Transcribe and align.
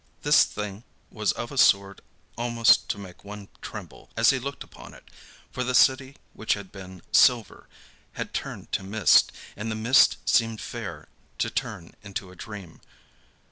This 0.23 0.45
thing 0.45 0.83
was 1.11 1.31
of 1.33 1.51
a 1.51 1.59
sort 1.59 2.01
almost 2.35 2.89
to 2.89 2.97
make 2.97 3.23
one 3.23 3.49
tremble 3.61 4.09
as 4.17 4.31
he 4.31 4.39
looked 4.39 4.63
upon 4.63 4.95
it, 4.95 5.07
for 5.51 5.63
the 5.63 5.75
city 5.75 6.15
which 6.33 6.55
had 6.55 6.71
been 6.71 7.03
silver 7.11 7.67
had 8.13 8.33
turned 8.33 8.71
to 8.71 8.81
mist, 8.81 9.31
and 9.55 9.69
the 9.69 9.75
mist 9.75 10.17
seemed 10.25 10.59
fair 10.59 11.07
to 11.37 11.51
turn 11.51 11.93
into 12.01 12.31
a 12.31 12.35
dream. 12.35 12.81